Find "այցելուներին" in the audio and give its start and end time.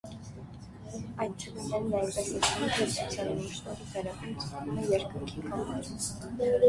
1.25-1.93